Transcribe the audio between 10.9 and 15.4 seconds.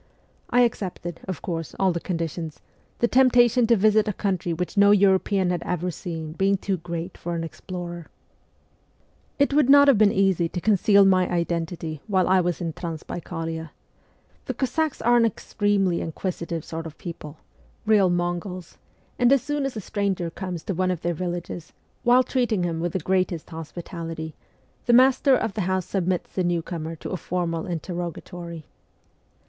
my identity while I was in Transbaikalia. The Cossacks are an